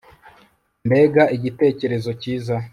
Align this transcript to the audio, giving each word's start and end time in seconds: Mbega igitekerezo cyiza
Mbega 0.87 1.23
igitekerezo 1.35 2.09
cyiza 2.21 2.55